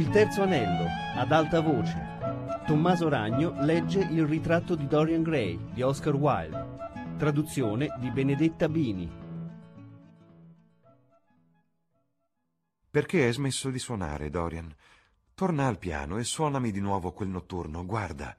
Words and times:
Il 0.00 0.08
terzo 0.08 0.40
anello, 0.40 0.86
ad 1.14 1.30
alta 1.30 1.60
voce. 1.60 2.64
Tommaso 2.66 3.10
Ragno 3.10 3.52
legge 3.62 3.98
Il 4.00 4.24
ritratto 4.24 4.74
di 4.74 4.86
Dorian 4.86 5.22
Gray 5.22 5.72
di 5.74 5.82
Oscar 5.82 6.14
Wilde. 6.14 7.16
Traduzione 7.18 7.94
di 7.98 8.10
Benedetta 8.10 8.66
Bini. 8.70 9.12
Perché 12.90 13.24
hai 13.24 13.32
smesso 13.34 13.68
di 13.68 13.78
suonare, 13.78 14.30
Dorian? 14.30 14.74
Torna 15.34 15.66
al 15.66 15.76
piano 15.76 16.16
e 16.16 16.24
suonami 16.24 16.70
di 16.70 16.80
nuovo 16.80 17.12
quel 17.12 17.28
notturno. 17.28 17.84
Guarda, 17.84 18.34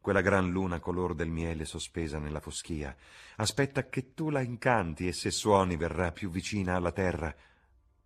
quella 0.00 0.20
gran 0.20 0.52
luna 0.52 0.78
color 0.78 1.16
del 1.16 1.30
miele 1.30 1.64
sospesa 1.64 2.20
nella 2.20 2.38
foschia. 2.38 2.94
Aspetta 3.38 3.88
che 3.88 4.14
tu 4.14 4.30
la 4.30 4.40
incanti 4.40 5.08
e 5.08 5.12
se 5.12 5.32
suoni 5.32 5.76
verrà 5.76 6.12
più 6.12 6.30
vicina 6.30 6.76
alla 6.76 6.92
terra. 6.92 7.34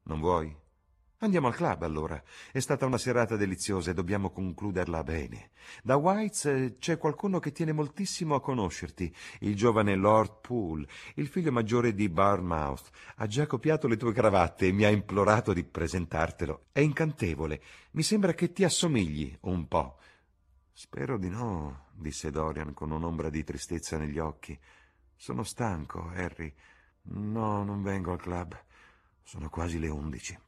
Non 0.05 0.19
vuoi? 0.19 0.65
Andiamo 1.20 1.47
al 1.47 1.55
club 1.55 1.83
allora. 1.83 2.23
È 2.52 2.59
stata 2.59 2.84
una 2.84 2.98
serata 2.98 3.37
deliziosa 3.37 3.91
e 3.91 3.95
dobbiamo 3.95 4.29
concluderla 4.30 5.02
bene. 5.02 5.52
Da 5.83 5.97
Whites 5.97 6.45
eh, 6.45 6.77
c'è 6.79 6.98
qualcuno 6.98 7.38
che 7.38 7.52
tiene 7.52 7.73
moltissimo 7.73 8.34
a 8.34 8.43
conoscerti, 8.43 9.11
il 9.41 9.57
giovane 9.57 9.95
Lord 9.95 10.41
Poole, 10.43 10.87
il 11.15 11.27
figlio 11.29 11.52
maggiore 11.52 11.95
di 11.95 12.10
Barmouth. 12.10 12.91
Ha 13.16 13.27
già 13.27 13.47
copiato 13.47 13.88
le 13.88 13.97
tue 13.97 14.12
cravatte 14.12 14.66
e 14.66 14.73
mi 14.73 14.84
ha 14.84 14.91
implorato 14.91 15.55
di 15.55 15.65
presentartelo. 15.65 16.66
È 16.71 16.80
incantevole. 16.80 17.62
Mi 17.93 18.02
sembra 18.02 18.35
che 18.35 18.52
ti 18.52 18.62
assomigli 18.62 19.35
un 19.43 19.66
po'. 19.69 19.98
Spero 20.71 21.16
di 21.16 21.30
no, 21.30 21.87
disse 21.95 22.30
Dorian 22.30 22.74
con 22.74 22.91
un'ombra 22.91 23.30
di 23.30 23.43
tristezza 23.43 23.96
negli 23.96 24.19
occhi. 24.19 24.59
Sono 25.15 25.45
stanco, 25.45 26.10
Harry. 26.15 26.52
No, 27.05 27.65
non 27.65 27.83
vengo 27.83 28.12
al 28.12 28.21
club. 28.21 28.55
Sono 29.23 29.48
quasi 29.48 29.79
le 29.79 29.88
undici 29.88 30.38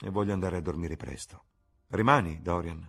e 0.00 0.10
voglio 0.10 0.32
andare 0.32 0.56
a 0.56 0.60
dormire 0.60 0.96
presto. 0.96 1.44
Rimani, 1.88 2.40
Dorian. 2.42 2.88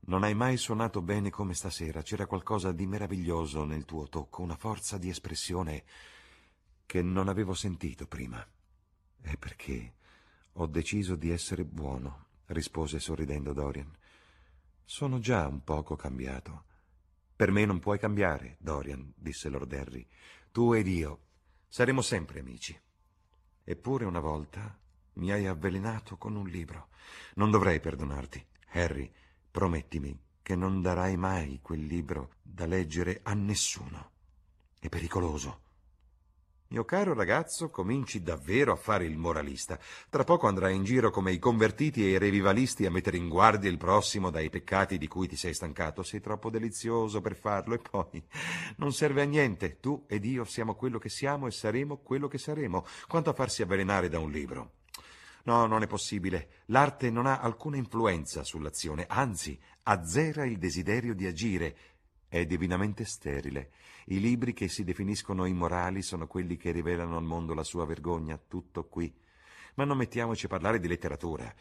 Non 0.00 0.22
hai 0.22 0.34
mai 0.34 0.56
suonato 0.56 1.02
bene 1.02 1.28
come 1.28 1.54
stasera. 1.54 2.02
C'era 2.02 2.26
qualcosa 2.26 2.72
di 2.72 2.86
meraviglioso 2.86 3.64
nel 3.64 3.84
tuo 3.84 4.08
tocco, 4.08 4.42
una 4.42 4.56
forza 4.56 4.96
di 4.96 5.10
espressione 5.10 5.84
che 6.86 7.02
non 7.02 7.28
avevo 7.28 7.52
sentito 7.52 8.06
prima. 8.06 8.46
È 9.20 9.36
perché 9.36 9.94
ho 10.52 10.66
deciso 10.66 11.14
di 11.14 11.30
essere 11.30 11.64
buono, 11.64 12.26
rispose 12.46 12.98
sorridendo 12.98 13.52
Dorian. 13.52 13.94
Sono 14.84 15.18
già 15.18 15.46
un 15.46 15.62
poco 15.62 15.96
cambiato. 15.96 16.64
Per 17.36 17.50
me 17.50 17.66
non 17.66 17.78
puoi 17.78 17.98
cambiare, 17.98 18.56
Dorian, 18.58 19.12
disse 19.14 19.50
Lord 19.50 19.70
Henry. 19.72 20.08
Tu 20.50 20.72
ed 20.72 20.86
io 20.86 21.20
saremo 21.68 22.00
sempre 22.00 22.40
amici. 22.40 22.76
Eppure 23.62 24.06
una 24.06 24.20
volta 24.20 24.78
mi 25.18 25.30
hai 25.32 25.46
avvelenato 25.46 26.16
con 26.16 26.34
un 26.34 26.46
libro. 26.48 26.88
Non 27.34 27.50
dovrei 27.50 27.80
perdonarti. 27.80 28.44
Harry, 28.72 29.10
promettimi 29.50 30.18
che 30.42 30.56
non 30.56 30.80
darai 30.80 31.16
mai 31.16 31.60
quel 31.60 31.84
libro 31.84 32.30
da 32.42 32.66
leggere 32.66 33.20
a 33.22 33.34
nessuno. 33.34 34.12
È 34.78 34.88
pericoloso. 34.88 35.66
Mio 36.70 36.84
caro 36.84 37.14
ragazzo, 37.14 37.70
cominci 37.70 38.22
davvero 38.22 38.72
a 38.72 38.76
fare 38.76 39.06
il 39.06 39.16
moralista. 39.16 39.78
Tra 40.10 40.24
poco 40.24 40.48
andrai 40.48 40.76
in 40.76 40.84
giro 40.84 41.10
come 41.10 41.32
i 41.32 41.38
convertiti 41.38 42.04
e 42.04 42.10
i 42.10 42.18
revivalisti 42.18 42.84
a 42.84 42.90
mettere 42.90 43.16
in 43.16 43.30
guardia 43.30 43.70
il 43.70 43.78
prossimo 43.78 44.28
dai 44.28 44.50
peccati 44.50 44.98
di 44.98 45.08
cui 45.08 45.26
ti 45.26 45.36
sei 45.36 45.54
stancato. 45.54 46.02
Sei 46.02 46.20
troppo 46.20 46.50
delizioso 46.50 47.22
per 47.22 47.36
farlo 47.36 47.74
e 47.74 47.78
poi 47.78 48.22
non 48.76 48.92
serve 48.92 49.22
a 49.22 49.24
niente. 49.24 49.80
Tu 49.80 50.04
ed 50.06 50.26
io 50.26 50.44
siamo 50.44 50.74
quello 50.74 50.98
che 50.98 51.08
siamo 51.08 51.46
e 51.46 51.52
saremo 51.52 52.02
quello 52.02 52.28
che 52.28 52.36
saremo. 52.36 52.84
Quanto 53.06 53.30
a 53.30 53.34
farsi 53.34 53.62
avvelenare 53.62 54.10
da 54.10 54.18
un 54.18 54.30
libro. 54.30 54.77
No, 55.44 55.66
non 55.66 55.82
è 55.82 55.86
possibile. 55.86 56.62
L'arte 56.66 57.10
non 57.10 57.26
ha 57.26 57.40
alcuna 57.40 57.76
influenza 57.76 58.44
sull'azione, 58.44 59.06
anzi, 59.08 59.58
azzera 59.84 60.44
il 60.44 60.58
desiderio 60.58 61.14
di 61.14 61.26
agire. 61.26 61.76
È 62.28 62.44
divinamente 62.44 63.04
sterile. 63.04 63.70
I 64.06 64.20
libri 64.20 64.52
che 64.52 64.68
si 64.68 64.84
definiscono 64.84 65.46
immorali 65.46 66.02
sono 66.02 66.26
quelli 66.26 66.56
che 66.56 66.70
rivelano 66.70 67.16
al 67.16 67.24
mondo 67.24 67.54
la 67.54 67.62
sua 67.62 67.86
vergogna, 67.86 68.38
tutto 68.38 68.86
qui. 68.86 69.14
Ma 69.74 69.84
non 69.84 69.96
mettiamoci 69.96 70.46
a 70.46 70.48
parlare 70.48 70.80
di 70.80 70.88
letteratura. 70.88 71.52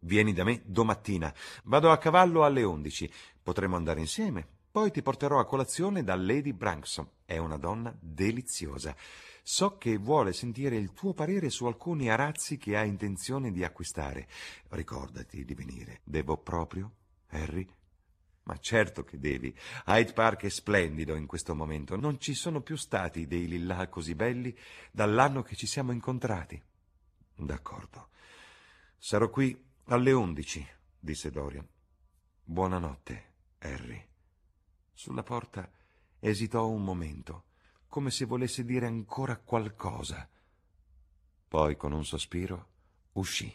Vieni 0.00 0.32
da 0.32 0.44
me 0.44 0.62
domattina. 0.64 1.32
Vado 1.64 1.90
a 1.90 1.98
cavallo 1.98 2.44
alle 2.44 2.62
undici. 2.62 3.10
Potremo 3.42 3.76
andare 3.76 4.00
insieme. 4.00 4.46
Poi 4.70 4.90
ti 4.90 5.02
porterò 5.02 5.38
a 5.38 5.44
colazione 5.44 6.02
da 6.02 6.16
Lady 6.16 6.52
Branksome. 6.52 7.08
È 7.24 7.36
una 7.38 7.56
donna 7.56 7.94
deliziosa. 8.00 8.96
So 9.44 9.76
che 9.76 9.96
vuole 9.96 10.32
sentire 10.32 10.76
il 10.76 10.92
tuo 10.92 11.14
parere 11.14 11.50
su 11.50 11.66
alcuni 11.66 12.08
arazzi 12.08 12.58
che 12.58 12.76
ha 12.76 12.84
intenzione 12.84 13.50
di 13.50 13.64
acquistare. 13.64 14.28
Ricordati 14.68 15.44
di 15.44 15.54
venire. 15.54 16.00
Devo 16.04 16.36
proprio, 16.36 16.92
Harry? 17.30 17.68
Ma 18.44 18.56
certo 18.58 19.02
che 19.02 19.18
devi. 19.18 19.54
Hyde 19.86 20.12
Park 20.12 20.44
è 20.44 20.48
splendido 20.48 21.16
in 21.16 21.26
questo 21.26 21.56
momento. 21.56 21.96
Non 21.96 22.20
ci 22.20 22.34
sono 22.34 22.60
più 22.60 22.76
stati 22.76 23.26
dei 23.26 23.48
lillà 23.48 23.88
così 23.88 24.14
belli 24.14 24.56
dall'anno 24.92 25.42
che 25.42 25.56
ci 25.56 25.66
siamo 25.66 25.90
incontrati. 25.90 26.60
D'accordo. 27.34 28.10
Sarò 28.96 29.28
qui 29.28 29.60
alle 29.86 30.12
undici, 30.12 30.64
disse 30.98 31.30
Dorian. 31.30 31.66
Buonanotte, 32.44 33.32
Harry. 33.58 34.08
Sulla 34.92 35.24
porta 35.24 35.68
esitò 36.20 36.68
un 36.68 36.84
momento 36.84 37.44
come 37.92 38.10
se 38.10 38.24
volesse 38.24 38.64
dire 38.64 38.86
ancora 38.86 39.36
qualcosa. 39.36 40.26
Poi, 41.46 41.76
con 41.76 41.92
un 41.92 42.06
sospiro, 42.06 42.68
uscì. 43.12 43.54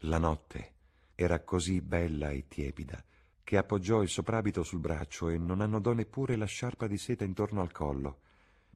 La 0.00 0.18
notte 0.18 0.74
era 1.14 1.40
così 1.40 1.80
bella 1.80 2.28
e 2.28 2.48
tiepida 2.48 3.02
che 3.42 3.56
appoggiò 3.56 4.02
il 4.02 4.10
soprabito 4.10 4.62
sul 4.62 4.80
braccio 4.80 5.30
e 5.30 5.38
non 5.38 5.62
annodò 5.62 5.94
neppure 5.94 6.36
la 6.36 6.44
sciarpa 6.44 6.86
di 6.86 6.98
seta 6.98 7.24
intorno 7.24 7.62
al 7.62 7.72
collo. 7.72 8.20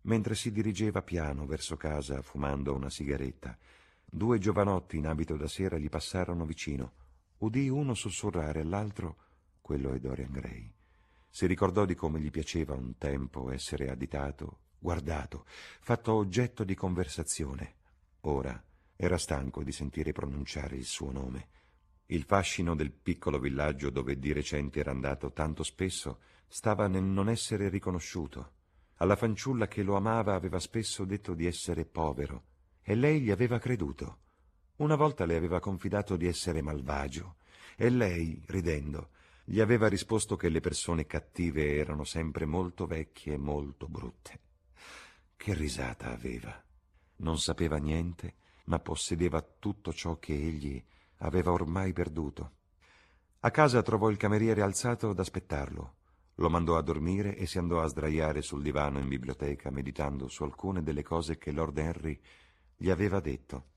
Mentre 0.04 0.34
si 0.34 0.50
dirigeva 0.50 1.02
piano 1.02 1.44
verso 1.44 1.76
casa 1.76 2.22
fumando 2.22 2.74
una 2.74 2.88
sigaretta, 2.88 3.54
due 4.02 4.38
giovanotti 4.38 4.96
in 4.96 5.08
abito 5.08 5.36
da 5.36 5.46
sera 5.46 5.76
gli 5.76 5.90
passarono 5.90 6.46
vicino. 6.46 6.92
Udì 7.40 7.68
uno 7.68 7.92
sussurrare 7.92 8.60
all'altro 8.60 9.16
quello 9.60 9.92
è 9.92 9.98
Dorian 9.98 10.32
Gray. 10.32 10.72
Si 11.28 11.44
ricordò 11.44 11.84
di 11.84 11.94
come 11.94 12.18
gli 12.18 12.30
piaceva 12.30 12.72
un 12.72 12.96
tempo 12.96 13.50
essere 13.50 13.90
additato 13.90 14.60
guardato, 14.78 15.44
fatto 15.80 16.14
oggetto 16.14 16.64
di 16.64 16.74
conversazione. 16.74 17.74
Ora 18.22 18.62
era 18.96 19.18
stanco 19.18 19.62
di 19.62 19.72
sentire 19.72 20.12
pronunciare 20.12 20.76
il 20.76 20.84
suo 20.84 21.12
nome. 21.12 21.48
Il 22.06 22.22
fascino 22.22 22.74
del 22.74 22.92
piccolo 22.92 23.38
villaggio 23.38 23.90
dove 23.90 24.18
di 24.18 24.32
recente 24.32 24.80
era 24.80 24.90
andato 24.90 25.32
tanto 25.32 25.62
spesso 25.62 26.20
stava 26.46 26.86
nel 26.86 27.02
non 27.02 27.28
essere 27.28 27.68
riconosciuto. 27.68 28.52
Alla 28.96 29.16
fanciulla 29.16 29.66
che 29.66 29.82
lo 29.82 29.96
amava 29.96 30.34
aveva 30.34 30.58
spesso 30.58 31.04
detto 31.04 31.34
di 31.34 31.46
essere 31.46 31.84
povero 31.84 32.44
e 32.82 32.94
lei 32.94 33.20
gli 33.20 33.30
aveva 33.30 33.58
creduto. 33.58 34.18
Una 34.76 34.94
volta 34.94 35.26
le 35.26 35.36
aveva 35.36 35.58
confidato 35.58 36.16
di 36.16 36.26
essere 36.26 36.62
malvagio 36.62 37.36
e 37.76 37.90
lei, 37.90 38.42
ridendo, 38.46 39.10
gli 39.44 39.60
aveva 39.60 39.88
risposto 39.88 40.36
che 40.36 40.48
le 40.48 40.60
persone 40.60 41.06
cattive 41.06 41.76
erano 41.76 42.04
sempre 42.04 42.46
molto 42.46 42.86
vecchie 42.86 43.34
e 43.34 43.38
molto 43.38 43.88
brutte. 43.88 44.40
Che 45.36 45.54
risata 45.54 46.10
aveva. 46.10 46.64
Non 47.18 47.38
sapeva 47.38 47.76
niente, 47.76 48.34
ma 48.64 48.78
possedeva 48.80 49.40
tutto 49.42 49.92
ciò 49.92 50.18
che 50.18 50.34
egli 50.34 50.82
aveva 51.18 51.52
ormai 51.52 51.92
perduto. 51.92 52.52
A 53.40 53.50
casa 53.50 53.82
trovò 53.82 54.10
il 54.10 54.16
cameriere 54.16 54.62
alzato 54.62 55.10
ad 55.10 55.18
aspettarlo. 55.18 55.94
Lo 56.36 56.50
mandò 56.50 56.76
a 56.76 56.82
dormire 56.82 57.36
e 57.36 57.46
si 57.46 57.58
andò 57.58 57.80
a 57.80 57.86
sdraiare 57.86 58.42
sul 58.42 58.62
divano 58.62 58.98
in 58.98 59.08
biblioteca, 59.08 59.70
meditando 59.70 60.28
su 60.28 60.42
alcune 60.42 60.82
delle 60.82 61.02
cose 61.02 61.38
che 61.38 61.52
Lord 61.52 61.78
Henry 61.78 62.20
gli 62.76 62.90
aveva 62.90 63.20
detto. 63.20 63.68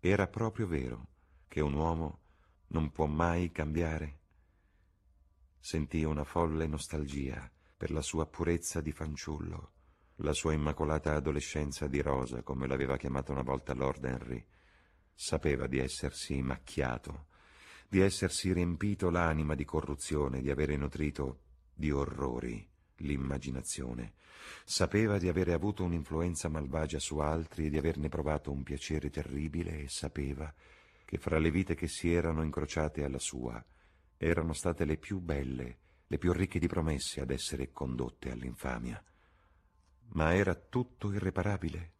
Era 0.00 0.26
proprio 0.26 0.66
vero 0.66 1.06
che 1.46 1.60
un 1.60 1.74
uomo 1.74 2.20
non 2.68 2.90
può 2.90 3.06
mai 3.06 3.52
cambiare. 3.52 4.18
Sentì 5.58 6.02
una 6.02 6.24
folle 6.24 6.66
nostalgia 6.66 7.48
per 7.76 7.90
la 7.90 8.00
sua 8.00 8.26
purezza 8.26 8.80
di 8.80 8.92
fanciullo 8.92 9.72
la 10.22 10.32
sua 10.32 10.52
immacolata 10.52 11.14
adolescenza 11.14 11.86
di 11.86 12.00
rosa, 12.00 12.42
come 12.42 12.66
l'aveva 12.66 12.96
chiamata 12.96 13.32
una 13.32 13.42
volta 13.42 13.74
Lord 13.74 14.04
Henry, 14.04 14.44
sapeva 15.14 15.66
di 15.66 15.78
essersi 15.78 16.40
macchiato, 16.42 17.26
di 17.88 18.00
essersi 18.00 18.52
riempito 18.52 19.10
l'anima 19.10 19.54
di 19.54 19.64
corruzione, 19.64 20.40
di 20.40 20.50
avere 20.50 20.76
nutrito 20.76 21.40
di 21.74 21.90
orrori 21.90 22.68
l'immaginazione. 22.96 24.14
Sapeva 24.64 25.18
di 25.18 25.28
avere 25.28 25.52
avuto 25.52 25.84
un'influenza 25.84 26.48
malvagia 26.48 26.98
su 26.98 27.18
altri 27.18 27.66
e 27.66 27.70
di 27.70 27.78
averne 27.78 28.08
provato 28.08 28.50
un 28.52 28.62
piacere 28.62 29.10
terribile 29.10 29.82
e 29.82 29.88
sapeva 29.88 30.52
che 31.04 31.18
fra 31.18 31.38
le 31.38 31.50
vite 31.50 31.74
che 31.74 31.88
si 31.88 32.12
erano 32.12 32.42
incrociate 32.42 33.04
alla 33.04 33.18
sua 33.18 33.62
erano 34.16 34.52
state 34.52 34.84
le 34.84 34.98
più 34.98 35.18
belle, 35.18 35.78
le 36.06 36.18
più 36.18 36.32
ricche 36.32 36.58
di 36.58 36.66
promesse 36.66 37.22
ad 37.22 37.30
essere 37.30 37.72
condotte 37.72 38.30
all'infamia. 38.30 39.02
Ma 40.12 40.34
era 40.34 40.54
tutto 40.54 41.12
irreparabile. 41.12 41.92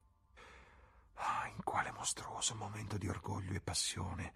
Ah, 1.14 1.48
in 1.54 1.62
quale 1.62 1.92
mostruoso 1.92 2.54
momento 2.54 2.96
di 2.98 3.08
orgoglio 3.08 3.52
e 3.52 3.60
passione 3.60 4.32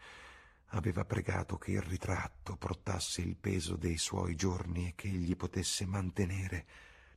aveva 0.68 1.04
pregato 1.04 1.56
che 1.56 1.72
il 1.72 1.82
ritratto 1.82 2.56
portasse 2.56 3.20
il 3.22 3.36
peso 3.36 3.76
dei 3.76 3.96
suoi 3.96 4.34
giorni 4.34 4.88
e 4.88 4.92
che 4.94 5.08
egli 5.08 5.36
potesse 5.36 5.86
mantenere 5.86 6.66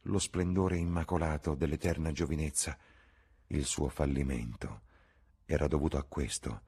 lo 0.03 0.19
splendore 0.19 0.77
immacolato 0.77 1.55
dell'eterna 1.55 2.11
giovinezza. 2.11 2.77
Il 3.47 3.65
suo 3.65 3.89
fallimento 3.89 4.81
era 5.45 5.67
dovuto 5.67 5.97
a 5.97 6.03
questo. 6.03 6.61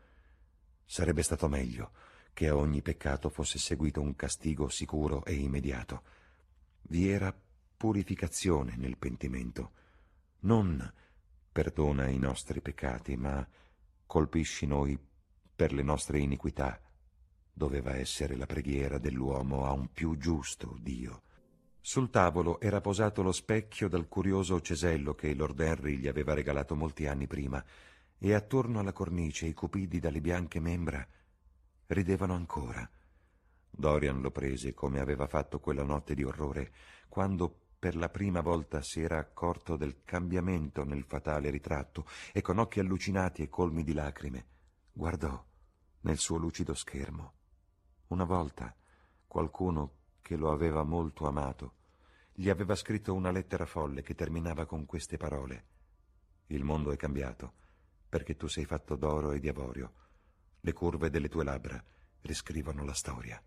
Sarebbe 0.86 1.24
stato 1.24 1.48
meglio 1.48 1.92
che 2.34 2.48
a 2.48 2.56
ogni 2.56 2.82
peccato 2.82 3.30
fosse 3.30 3.60
seguito 3.60 4.02
un 4.02 4.16
castigo 4.16 4.70
sicuro 4.70 5.24
e 5.26 5.36
immediato. 5.36 6.04
Vi 6.84 7.10
era 7.10 7.36
purificazione 7.78 8.76
nel 8.76 8.98
pentimento. 8.98 9.74
Non 10.42 10.94
perdona 11.52 12.08
i 12.08 12.18
nostri 12.18 12.62
peccati, 12.62 13.18
ma 13.18 13.46
colpisci 14.06 14.66
noi 14.66 14.98
per 15.54 15.74
le 15.74 15.84
nostre 15.84 16.20
iniquità, 16.20 16.80
doveva 17.52 17.96
essere 17.96 18.38
la 18.38 18.46
preghiera 18.46 18.98
dell'uomo 18.98 19.66
a 19.66 19.72
un 19.74 19.92
più 19.92 20.18
giusto 20.18 20.78
Dio. 20.80 21.24
Sul 21.82 22.10
tavolo 22.10 22.62
era 22.62 22.80
posato 22.80 23.22
lo 23.22 23.34
specchio 23.34 23.90
dal 23.90 24.08
curioso 24.08 24.62
cesello 24.62 25.14
che 25.14 25.34
Lord 25.34 25.60
Henry 25.60 25.98
gli 25.98 26.08
aveva 26.08 26.34
regalato 26.34 26.76
molti 26.76 27.08
anni 27.08 27.28
prima, 27.28 27.64
e 28.18 28.34
attorno 28.34 28.80
alla 28.80 28.94
cornice 28.94 29.46
i 29.46 29.54
cupidi 29.54 30.00
dalle 30.00 30.22
bianche 30.22 30.60
membra 30.60 31.06
ridevano 31.88 32.36
ancora. 32.36 32.90
Dorian 33.70 34.22
lo 34.22 34.32
prese 34.32 34.74
come 34.74 35.00
aveva 35.00 35.28
fatto 35.28 35.60
quella 35.60 35.84
notte 35.84 36.14
di 36.14 36.24
orrore, 36.24 36.72
quando 37.08 37.69
per 37.80 37.96
la 37.96 38.10
prima 38.10 38.42
volta 38.42 38.82
si 38.82 39.02
era 39.02 39.18
accorto 39.18 39.78
del 39.78 40.04
cambiamento 40.04 40.84
nel 40.84 41.06
fatale 41.06 41.50
ritratto 41.50 42.06
e 42.34 42.42
con 42.42 42.58
occhi 42.58 42.82
allucinati 42.82 43.42
e 43.42 43.48
colmi 43.48 43.84
di 43.84 43.94
lacrime 43.94 44.46
guardò 44.92 45.42
nel 46.02 46.18
suo 46.18 46.36
lucido 46.36 46.74
schermo. 46.74 47.34
Una 48.08 48.26
volta 48.26 48.76
qualcuno 49.26 49.94
che 50.22 50.36
lo 50.36 50.52
aveva 50.52 50.84
molto 50.84 51.26
amato 51.26 51.76
gli 52.34 52.50
aveva 52.50 52.76
scritto 52.76 53.14
una 53.14 53.32
lettera 53.32 53.66
folle 53.66 54.02
che 54.02 54.14
terminava 54.14 54.66
con 54.66 54.86
queste 54.86 55.16
parole. 55.16 55.66
Il 56.48 56.66
mondo 56.66 56.92
è 56.92 56.98
cambiato 56.98 57.54
perché 58.10 58.36
tu 58.36 58.48
sei 58.48 58.66
fatto 58.66 58.96
d'oro 58.96 59.32
e 59.32 59.40
di 59.40 59.48
avorio. 59.48 59.94
Le 60.60 60.74
curve 60.74 61.10
delle 61.10 61.30
tue 61.30 61.46
labbra 61.46 61.82
riscrivono 62.22 62.84
la 62.84 62.94
storia. 62.94 63.42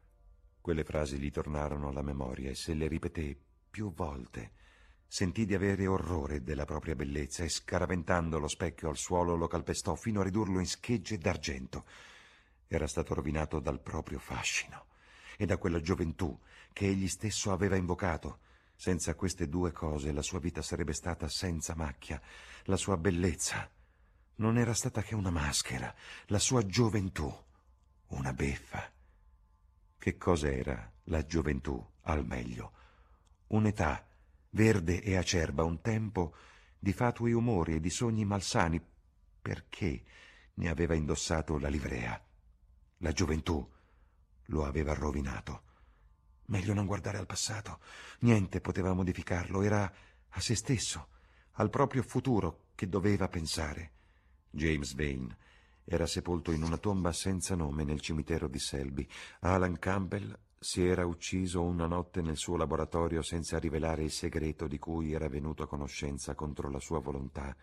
Quelle 0.59 0.85
frasi 0.85 1.19
gli 1.19 1.31
tornarono 1.31 1.89
alla 1.89 2.03
memoria 2.03 2.49
e 2.49 2.55
se 2.55 2.73
le 2.73 2.87
ripeté 2.87 3.39
più 3.73 3.93
volte 3.93 4.53
sentì 5.09 5.47
di 5.47 5.55
avere 5.55 5.87
orrore 5.87 6.43
della 6.43 6.65
propria 6.65 6.95
bellezza 6.95 7.43
e 7.43 7.49
scaraventando 7.49 8.39
lo 8.39 8.47
specchio 8.47 8.89
al 8.89 8.97
suolo 8.97 9.35
lo 9.35 9.49
calpestò 9.49 9.95
fino 9.97 10.21
a 10.21 10.25
ridurlo 10.25 10.61
in 10.61 10.67
schegge 10.67 11.19
d'argento 11.19 11.85
era 12.69 12.87
stato 12.87 13.15
rovinato 13.15 13.61
dal 13.61 13.81
proprio 13.81 14.19
fascino 14.19 14.87
e 15.37 15.47
da 15.47 15.57
quella 15.57 15.81
gioventù 15.81 16.39
che 16.73 16.87
egli 16.87 17.09
stesso 17.09 17.53
aveva 17.53 17.77
invocato. 17.77 18.41
Senza 18.75 19.15
queste 19.15 19.49
due 19.49 19.73
cose 19.73 20.11
la 20.13 20.23
sua 20.23 20.39
vita 20.39 20.63
sarebbe 20.63 20.93
stata 20.93 21.29
senza 21.29 21.75
macchia, 21.75 22.21
la 22.65 22.77
sua 22.77 22.97
bellezza 22.97 23.71
non 24.37 24.59
era 24.59 24.75
stata 24.75 25.03
che 25.03 25.15
una 25.15 25.31
maschera, 25.31 25.95
la 26.27 26.39
sua 26.39 26.65
gioventù 26.67 27.33
una 28.09 28.33
beffa. 28.33 28.91
Che 29.99 30.17
cosa 30.17 30.51
era 30.51 30.91
la 31.05 31.25
gioventù, 31.25 31.87
al 32.03 32.27
meglio? 32.27 32.73
Un'età 33.53 34.07
verde 34.51 35.03
e 35.03 35.17
acerba, 35.17 35.63
un 35.63 35.83
tempo 35.83 36.35
di 36.79 36.93
fatui 36.93 37.33
umori 37.33 37.75
e 37.75 37.81
di 37.81 37.91
sogni 37.91 38.25
malsani, 38.25 38.81
perché 39.43 40.05
ne 40.55 40.69
aveva 40.69 40.95
indossato 40.95 41.59
la 41.59 41.69
livrea. 41.69 42.21
La 42.99 43.13
gioventù 43.13 43.71
lo 44.47 44.65
aveva 44.65 44.95
rovinato. 44.95 45.63
Meglio 46.47 46.73
non 46.73 46.87
guardare 46.87 47.19
al 47.19 47.27
passato. 47.27 47.81
Niente 48.21 48.61
poteva 48.61 48.95
modificarlo. 48.95 49.63
Era 49.63 49.93
a 50.31 50.41
se 50.41 50.55
stesso, 50.55 51.09
al 51.53 51.69
proprio 51.69 52.03
futuro 52.03 52.69
che 52.75 52.89
doveva 52.89 53.29
pensare. 53.29 53.93
James 54.51 54.95
Vane 54.95 55.37
era 55.85 56.07
sepolto 56.07 56.53
in 56.53 56.63
una 56.63 56.79
tomba 56.79 57.13
senza 57.13 57.55
nome 57.55 57.85
nel 57.85 58.01
cimitero 58.01 58.49
di 58.49 58.59
Selby. 58.59 59.07
Alan 59.41 59.79
Campbell 59.79 60.39
si 60.63 60.87
era 60.87 61.05
ucciso 61.05 61.61
una 61.61 61.89
notte 61.89 62.23
nel 62.23 62.37
suo 62.37 62.57
laboratorio 62.57 63.21
senza 63.21 63.59
rivelare 63.59 64.05
il 64.05 64.13
segreto 64.13 64.69
di 64.69 64.79
cui 64.79 65.13
era 65.13 65.29
venuto 65.29 65.65
a 65.65 65.67
conoscenza 65.67 66.37
contro 66.37 66.71
la 66.71 66.79
sua 66.79 67.01
volontà. 67.01 67.55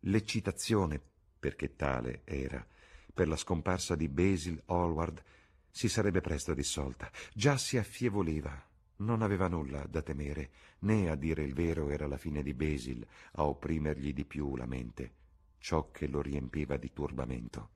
L'eccitazione, 0.00 1.02
perché 1.38 1.76
tale 1.76 2.22
era, 2.24 2.66
per 3.12 3.28
la 3.28 3.36
scomparsa 3.36 3.94
di 3.94 4.08
Basil 4.08 4.60
Hallward 4.64 5.22
si 5.70 5.86
sarebbe 5.86 6.22
presto 6.22 6.54
dissolta. 6.54 7.10
Già 7.34 7.58
si 7.58 7.76
affievoliva. 7.76 8.70
Non 8.96 9.20
aveva 9.20 9.46
nulla 9.46 9.84
da 9.86 10.00
temere, 10.00 10.50
né 10.80 11.10
a 11.10 11.16
dire 11.16 11.42
il 11.42 11.52
vero 11.52 11.90
era 11.90 12.06
la 12.06 12.16
fine 12.16 12.42
di 12.42 12.54
Basil 12.54 13.06
a 13.32 13.44
opprimergli 13.44 14.14
di 14.14 14.24
più 14.24 14.56
la 14.56 14.66
mente. 14.66 15.12
Ciò 15.58 15.90
che 15.90 16.06
lo 16.06 16.22
riempiva 16.22 16.78
di 16.78 16.90
turbamento 16.90 17.68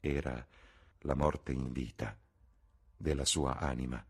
era 0.00 0.44
la 1.00 1.14
morte 1.14 1.52
in 1.52 1.70
vita 1.70 2.18
della 2.96 3.24
sua 3.24 3.58
anima. 3.58 4.04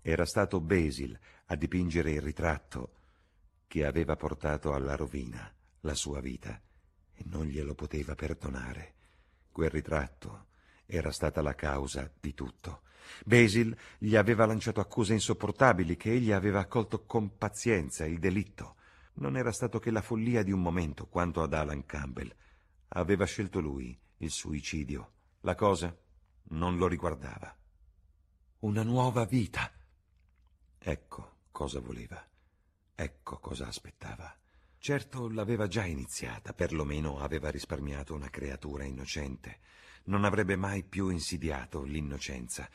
Era 0.00 0.24
stato 0.26 0.60
Basil 0.60 1.18
a 1.46 1.54
dipingere 1.54 2.12
il 2.12 2.20
ritratto 2.20 2.94
che 3.66 3.86
aveva 3.86 4.16
portato 4.16 4.72
alla 4.72 4.96
rovina 4.96 5.50
la 5.80 5.94
sua 5.94 6.20
vita 6.20 6.60
e 7.14 7.22
non 7.26 7.46
glielo 7.46 7.74
poteva 7.74 8.14
perdonare. 8.14 8.94
Quel 9.50 9.70
ritratto 9.70 10.46
era 10.86 11.10
stata 11.10 11.40
la 11.40 11.54
causa 11.54 12.10
di 12.20 12.34
tutto. 12.34 12.82
Basil 13.24 13.76
gli 13.98 14.16
aveva 14.16 14.46
lanciato 14.46 14.80
accuse 14.80 15.12
insopportabili 15.12 15.96
che 15.96 16.12
egli 16.12 16.32
aveva 16.32 16.60
accolto 16.60 17.04
con 17.04 17.36
pazienza 17.36 18.04
il 18.04 18.18
delitto. 18.18 18.76
Non 19.14 19.36
era 19.36 19.52
stato 19.52 19.78
che 19.78 19.90
la 19.90 20.02
follia 20.02 20.42
di 20.42 20.52
un 20.52 20.62
momento 20.62 21.06
quanto 21.06 21.42
ad 21.42 21.52
Alan 21.52 21.84
Campbell. 21.84 22.34
Aveva 22.88 23.24
scelto 23.24 23.60
lui 23.60 23.98
il 24.18 24.30
suicidio. 24.30 25.12
La 25.40 25.54
cosa 25.54 25.96
non 26.48 26.76
lo 26.76 26.86
riguardava. 26.86 27.56
Una 28.62 28.84
nuova 28.84 29.24
vita. 29.24 29.72
Ecco 30.78 31.38
cosa 31.50 31.80
voleva. 31.80 32.24
Ecco 32.94 33.40
cosa 33.40 33.66
aspettava. 33.66 34.32
Certo 34.78 35.28
l'aveva 35.28 35.66
già 35.66 35.84
iniziata, 35.84 36.52
perlomeno 36.52 37.18
aveva 37.18 37.50
risparmiato 37.50 38.14
una 38.14 38.30
creatura 38.30 38.84
innocente. 38.84 39.58
Non 40.04 40.24
avrebbe 40.24 40.54
mai 40.54 40.84
più 40.84 41.08
insidiato 41.08 41.82
l'innocenza. 41.82 42.70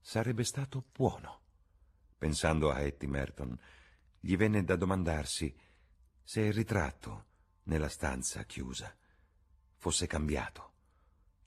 Sarebbe 0.00 0.44
stato 0.44 0.84
buono. 0.92 1.40
Pensando 2.16 2.70
a 2.70 2.78
Etty 2.78 3.08
Merton, 3.08 3.58
gli 4.20 4.36
venne 4.36 4.62
da 4.62 4.76
domandarsi 4.76 5.52
se 6.22 6.42
il 6.42 6.52
ritratto 6.52 7.26
nella 7.64 7.88
stanza 7.88 8.44
chiusa 8.44 8.96
fosse 9.78 10.06
cambiato. 10.06 10.67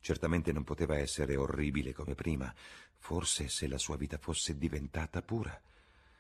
Certamente 0.02 0.52
non 0.52 0.64
poteva 0.64 0.98
essere 0.98 1.36
orribile 1.38 1.94
come 1.94 2.16
prima, 2.16 2.54
forse 2.98 3.48
se 3.48 3.68
la 3.68 3.78
sua 3.78 3.98
vita 3.98 4.18
fosse 4.18 4.58
diventata 4.58 5.22
pura, 5.22 5.60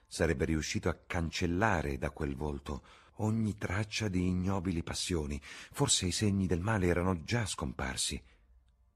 sarebbe 0.07 0.45
riuscito 0.45 0.88
a 0.88 0.97
cancellare 1.07 1.97
da 1.97 2.11
quel 2.11 2.35
volto 2.35 2.83
ogni 3.15 3.57
traccia 3.57 4.07
di 4.07 4.27
ignobili 4.27 4.83
passioni. 4.83 5.41
Forse 5.43 6.05
i 6.05 6.11
segni 6.11 6.47
del 6.47 6.59
male 6.59 6.88
erano 6.88 7.23
già 7.23 7.45
scomparsi. 7.45 8.21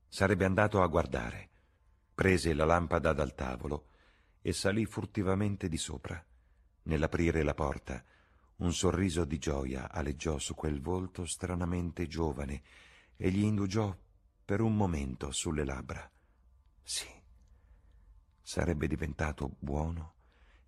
Sarebbe 0.07 0.45
andato 0.45 0.81
a 0.81 0.87
guardare. 0.87 1.49
Prese 2.13 2.53
la 2.53 2.65
lampada 2.65 3.11
dal 3.13 3.33
tavolo 3.33 3.87
e 4.41 4.53
salì 4.53 4.85
furtivamente 4.85 5.67
di 5.67 5.77
sopra. 5.77 6.23
Nell'aprire 6.83 7.43
la 7.43 7.53
porta, 7.53 8.03
un 8.57 8.73
sorriso 8.73 9.25
di 9.25 9.37
gioia 9.39 9.91
aleggiò 9.91 10.37
su 10.37 10.53
quel 10.53 10.79
volto 10.79 11.25
stranamente 11.25 12.07
giovane 12.07 12.61
e 13.17 13.31
gli 13.31 13.43
indugiò 13.43 13.95
per 14.45 14.61
un 14.61 14.75
momento 14.75 15.31
sulle 15.31 15.65
labbra. 15.65 16.09
Sì, 16.83 17.07
sarebbe 18.39 18.87
diventato 18.87 19.55
buono 19.57 20.13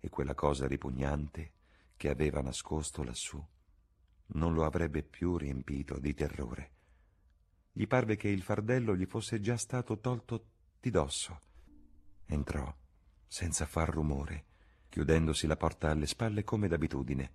e 0.00 0.08
quella 0.08 0.34
cosa 0.34 0.66
ripugnante 0.66 1.52
che 1.96 2.10
aveva 2.10 2.42
nascosto 2.42 3.02
lassù 3.04 3.42
non 4.30 4.52
lo 4.52 4.64
avrebbe 4.64 5.02
più 5.02 5.36
riempito 5.36 5.98
di 5.98 6.12
terrore. 6.12 6.70
Gli 7.72 7.86
parve 7.86 8.16
che 8.16 8.28
il 8.28 8.42
fardello 8.42 8.96
gli 8.96 9.06
fosse 9.06 9.40
già 9.40 9.56
stato 9.56 9.98
tolto 10.00 10.46
di 10.80 10.90
dosso. 10.90 11.38
Entrò, 12.26 12.74
senza 13.26 13.64
far 13.66 13.88
rumore, 13.88 14.44
chiudendosi 14.88 15.46
la 15.46 15.56
porta 15.56 15.90
alle 15.90 16.06
spalle 16.06 16.44
come 16.44 16.68
d'abitudine, 16.68 17.32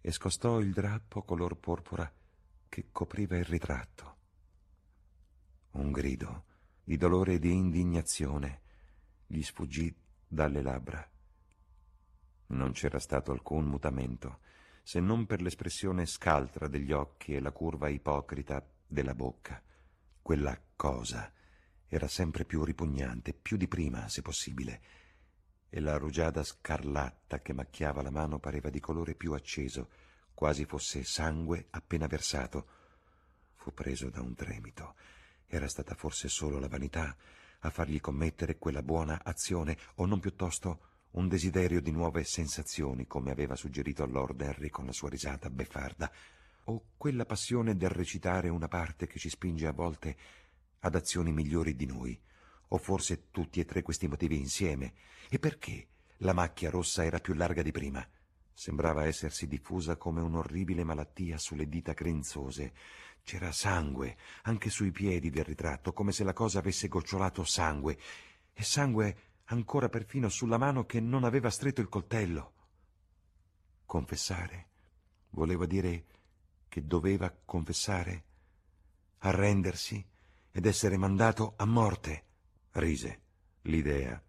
e 0.00 0.12
scostò 0.12 0.60
il 0.60 0.72
drappo 0.72 1.22
color 1.22 1.56
porpora 1.56 2.10
che 2.68 2.86
copriva 2.90 3.36
il 3.36 3.44
ritratto. 3.44 4.19
Un 5.72 5.92
grido 5.92 6.44
di 6.82 6.96
dolore 6.96 7.34
e 7.34 7.38
di 7.38 7.52
indignazione 7.52 8.62
gli 9.26 9.42
sfuggì 9.42 9.94
dalle 10.26 10.62
labbra. 10.62 11.08
Non 12.46 12.72
c'era 12.72 12.98
stato 12.98 13.30
alcun 13.30 13.66
mutamento, 13.66 14.40
se 14.82 14.98
non 14.98 15.26
per 15.26 15.40
l'espressione 15.40 16.06
scaltra 16.06 16.66
degli 16.66 16.90
occhi 16.90 17.34
e 17.34 17.40
la 17.40 17.52
curva 17.52 17.88
ipocrita 17.88 18.68
della 18.84 19.14
bocca. 19.14 19.62
Quella 20.20 20.60
cosa 20.74 21.32
era 21.86 22.08
sempre 22.08 22.44
più 22.44 22.64
ripugnante, 22.64 23.32
più 23.32 23.56
di 23.56 23.68
prima, 23.68 24.08
se 24.08 24.22
possibile, 24.22 24.82
e 25.68 25.78
la 25.78 25.96
rugiada 25.96 26.42
scarlatta 26.42 27.40
che 27.40 27.52
macchiava 27.52 28.02
la 28.02 28.10
mano 28.10 28.40
pareva 28.40 28.70
di 28.70 28.80
colore 28.80 29.14
più 29.14 29.32
acceso, 29.32 29.90
quasi 30.34 30.64
fosse 30.64 31.04
sangue 31.04 31.68
appena 31.70 32.08
versato. 32.08 32.66
Fu 33.54 33.72
preso 33.72 34.10
da 34.10 34.20
un 34.20 34.34
tremito. 34.34 34.96
Era 35.52 35.66
stata 35.66 35.96
forse 35.96 36.28
solo 36.28 36.60
la 36.60 36.68
vanità 36.68 37.16
a 37.62 37.70
fargli 37.70 38.00
commettere 38.00 38.56
quella 38.56 38.84
buona 38.84 39.20
azione, 39.24 39.76
o 39.96 40.06
non 40.06 40.20
piuttosto 40.20 41.08
un 41.12 41.26
desiderio 41.26 41.80
di 41.80 41.90
nuove 41.90 42.22
sensazioni, 42.22 43.08
come 43.08 43.32
aveva 43.32 43.56
suggerito 43.56 44.06
Lord 44.06 44.40
Henry 44.40 44.68
con 44.68 44.86
la 44.86 44.92
sua 44.92 45.08
risata 45.08 45.50
beffarda, 45.50 46.08
o 46.66 46.84
quella 46.96 47.26
passione 47.26 47.76
del 47.76 47.90
recitare 47.90 48.48
una 48.48 48.68
parte 48.68 49.08
che 49.08 49.18
ci 49.18 49.28
spinge 49.28 49.66
a 49.66 49.72
volte 49.72 50.16
ad 50.78 50.94
azioni 50.94 51.32
migliori 51.32 51.74
di 51.74 51.86
noi, 51.86 52.16
o 52.68 52.78
forse 52.78 53.30
tutti 53.32 53.58
e 53.58 53.64
tre 53.64 53.82
questi 53.82 54.06
motivi 54.06 54.38
insieme. 54.38 54.92
E 55.28 55.40
perché 55.40 55.88
la 56.18 56.32
macchia 56.32 56.70
rossa 56.70 57.04
era 57.04 57.18
più 57.18 57.34
larga 57.34 57.62
di 57.62 57.72
prima? 57.72 58.08
Sembrava 58.60 59.06
essersi 59.06 59.46
diffusa 59.46 59.96
come 59.96 60.20
un'orribile 60.20 60.84
malattia 60.84 61.38
sulle 61.38 61.66
dita 61.66 61.94
grenzose. 61.94 62.74
C'era 63.22 63.52
sangue 63.52 64.18
anche 64.42 64.68
sui 64.68 64.90
piedi 64.90 65.30
del 65.30 65.44
ritratto, 65.44 65.94
come 65.94 66.12
se 66.12 66.24
la 66.24 66.34
cosa 66.34 66.58
avesse 66.58 66.86
gocciolato 66.86 67.42
sangue, 67.42 67.98
e 68.52 68.62
sangue 68.62 69.38
ancora 69.44 69.88
perfino 69.88 70.28
sulla 70.28 70.58
mano 70.58 70.84
che 70.84 71.00
non 71.00 71.24
aveva 71.24 71.48
stretto 71.48 71.80
il 71.80 71.88
coltello. 71.88 72.52
Confessare 73.86 74.68
voleva 75.30 75.64
dire 75.64 76.04
che 76.68 76.84
doveva 76.84 77.34
confessare, 77.42 78.24
arrendersi 79.20 80.06
ed 80.50 80.66
essere 80.66 80.98
mandato 80.98 81.54
a 81.56 81.64
morte. 81.64 82.24
Rise. 82.72 83.22
L'idea 83.62 84.22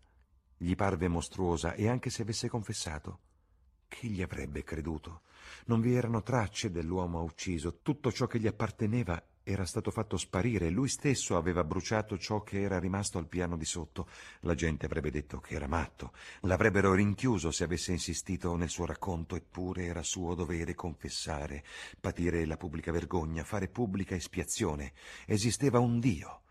gli 0.55 0.73
parve 0.75 1.09
mostruosa 1.09 1.73
e 1.73 1.89
anche 1.89 2.09
se 2.09 2.21
avesse 2.21 2.47
confessato, 2.47 3.19
chi 3.91 4.09
gli 4.09 4.21
avrebbe 4.21 4.63
creduto? 4.63 5.23
Non 5.65 5.81
vi 5.81 5.93
erano 5.93 6.23
tracce 6.23 6.71
dell'uomo 6.71 7.21
ucciso, 7.23 7.79
tutto 7.81 8.09
ciò 8.09 8.25
che 8.25 8.39
gli 8.39 8.47
apparteneva 8.47 9.21
era 9.43 9.65
stato 9.65 9.91
fatto 9.91 10.15
sparire, 10.15 10.69
lui 10.69 10.87
stesso 10.87 11.35
aveva 11.35 11.65
bruciato 11.65 12.17
ciò 12.17 12.41
che 12.41 12.61
era 12.61 12.79
rimasto 12.79 13.17
al 13.17 13.27
piano 13.27 13.57
di 13.57 13.65
sotto. 13.65 14.07
La 14.41 14.55
gente 14.55 14.85
avrebbe 14.85 15.11
detto 15.11 15.39
che 15.39 15.55
era 15.55 15.67
matto, 15.67 16.13
l'avrebbero 16.41 16.93
rinchiuso 16.93 17.51
se 17.51 17.65
avesse 17.65 17.91
insistito 17.91 18.55
nel 18.55 18.69
suo 18.69 18.85
racconto, 18.85 19.35
eppure 19.35 19.83
era 19.83 20.03
suo 20.03 20.35
dovere 20.35 20.73
confessare, 20.73 21.63
patire 21.99 22.45
la 22.45 22.55
pubblica 22.55 22.93
vergogna, 22.93 23.43
fare 23.43 23.67
pubblica 23.67 24.15
espiazione. 24.15 24.93
Esisteva 25.25 25.79
un 25.79 25.99
Dio 25.99 26.43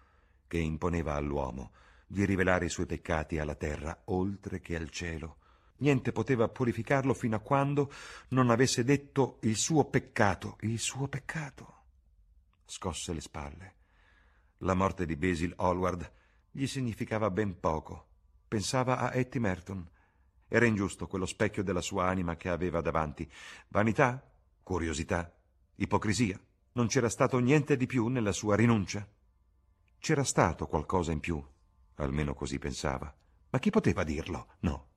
che 0.46 0.58
imponeva 0.58 1.14
all'uomo 1.14 1.72
di 2.06 2.24
rivelare 2.26 2.66
i 2.66 2.70
suoi 2.70 2.86
peccati 2.86 3.38
alla 3.38 3.54
terra 3.54 4.02
oltre 4.06 4.60
che 4.60 4.76
al 4.76 4.90
cielo. 4.90 5.36
Niente 5.80 6.12
poteva 6.12 6.48
purificarlo 6.48 7.12
fino 7.12 7.36
a 7.36 7.40
quando 7.40 7.92
non 8.28 8.48
avesse 8.50 8.84
detto 8.84 9.38
il 9.42 9.56
suo 9.56 9.84
peccato, 9.84 10.56
il 10.60 10.78
suo 10.78 11.08
peccato 11.08 11.80
scosse 12.70 13.12
le 13.12 13.20
spalle. 13.20 13.74
La 14.58 14.74
morte 14.74 15.04
di 15.04 15.16
Basil 15.16 15.52
Hallward 15.56 16.08
gli 16.52 16.66
significava 16.66 17.28
ben 17.30 17.58
poco. 17.58 18.06
Pensava 18.46 18.98
a 18.98 19.14
Etty 19.14 19.40
Merton. 19.40 19.88
Era 20.46 20.66
ingiusto 20.66 21.08
quello 21.08 21.26
specchio 21.26 21.64
della 21.64 21.80
sua 21.80 22.06
anima 22.06 22.36
che 22.36 22.48
aveva 22.48 22.80
davanti. 22.80 23.28
Vanità? 23.68 24.24
Curiosità? 24.62 25.34
Ipocrisia? 25.76 26.40
Non 26.72 26.86
c'era 26.86 27.08
stato 27.08 27.38
niente 27.38 27.76
di 27.76 27.86
più 27.86 28.06
nella 28.06 28.32
sua 28.32 28.54
rinuncia? 28.54 29.06
C'era 29.98 30.24
stato 30.24 30.66
qualcosa 30.66 31.10
in 31.10 31.18
più, 31.18 31.44
almeno 31.96 32.34
così 32.34 32.58
pensava. 32.58 33.12
Ma 33.50 33.58
chi 33.58 33.70
poteva 33.70 34.04
dirlo? 34.04 34.54
No. 34.60 34.89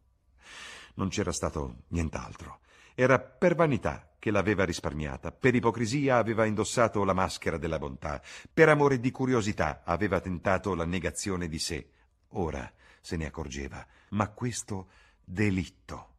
Non 0.95 1.09
c'era 1.09 1.31
stato 1.31 1.83
nient'altro. 1.89 2.59
Era 2.95 3.19
per 3.19 3.55
vanità 3.55 4.13
che 4.19 4.31
l'aveva 4.31 4.63
risparmiata, 4.63 5.31
per 5.31 5.55
ipocrisia 5.55 6.17
aveva 6.17 6.45
indossato 6.45 7.03
la 7.03 7.13
maschera 7.13 7.57
della 7.57 7.79
bontà, 7.79 8.21
per 8.53 8.69
amore 8.69 8.99
di 8.99 9.11
curiosità 9.11 9.81
aveva 9.83 10.21
tentato 10.21 10.75
la 10.75 10.85
negazione 10.85 11.47
di 11.47 11.59
sé. 11.59 11.89
Ora 12.35 12.71
se 13.01 13.17
ne 13.17 13.25
accorgeva, 13.25 13.85
ma 14.09 14.29
questo 14.29 14.89
delitto 15.23 16.11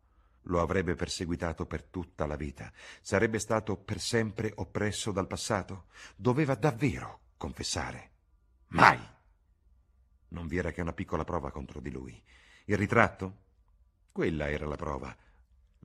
lo 0.49 0.61
avrebbe 0.61 0.95
perseguitato 0.95 1.67
per 1.67 1.85
tutta 1.85 2.27
la 2.27 2.37
vita. 2.37 2.71
Sarebbe 3.01 3.39
stato 3.39 3.77
per 3.77 4.01
sempre 4.01 4.53
oppresso 4.57 5.13
dal 5.13 5.27
passato. 5.27 5.87
Doveva 6.17 6.55
davvero 6.55 7.21
confessare. 7.37 8.11
Mai! 8.69 8.99
Non 10.29 10.47
vi 10.47 10.59
era 10.59 10.73
che 10.73 10.81
una 10.81 10.93
piccola 10.93 11.25
prova 11.25 11.51
contro 11.51 11.81
di 11.81 11.91
lui. 11.91 12.21
Il 12.67 12.77
ritratto? 12.77 13.43
Quella 14.15 14.49
era 14.49 14.67
la 14.67 14.77
prova 14.77 15.13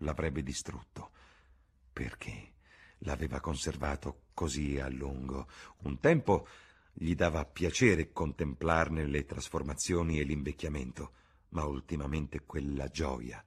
l'avrebbe 0.02 0.44
distrutto. 0.44 1.10
Perché 1.92 2.54
l'aveva 3.00 3.40
conservato 3.40 4.26
così 4.36 4.80
a 4.80 4.88
lungo? 4.88 5.48
Un 5.78 6.00
tempo 6.00 6.48
gli 6.94 7.16
dava 7.16 7.44
piacere 7.46 8.12
contemplarne 8.12 9.08
le 9.08 9.26
trasformazioni 9.26 10.20
e 10.20 10.24
l'invecchiamento, 10.26 11.14
ma 11.50 11.66
ultimamente 11.66 12.46
quella 12.46 12.88
gioia 12.90 13.44